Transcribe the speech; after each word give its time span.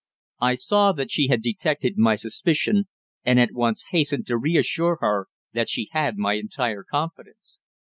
I 0.39 0.55
saw 0.55 0.93
that 0.93 1.11
she 1.11 1.27
had 1.27 1.43
detected 1.43 1.95
my 1.95 2.15
suspicion, 2.15 2.85
and 3.23 3.39
at 3.39 3.53
once 3.53 3.83
hastened 3.91 4.25
to 4.25 4.37
reassure 4.39 4.97
her 4.99 5.27
that 5.53 5.69
she 5.69 5.89
had 5.91 6.17
my 6.17 6.33
entire 6.33 6.83
confidence. 6.83 7.59